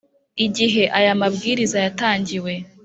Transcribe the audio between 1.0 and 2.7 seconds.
mabwiriza ya tangiwe